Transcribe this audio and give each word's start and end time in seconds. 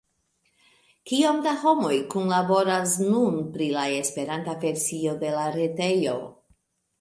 Kiom 1.09 1.41
da 1.47 1.51
homoj 1.63 1.97
kunlaboras 2.13 2.95
nun 3.11 3.37
pri 3.59 3.69
la 3.77 3.85
Esperanta 3.99 4.57
versio 4.65 5.15
de 5.27 5.31
la 5.37 5.45
retejo? 5.59 6.19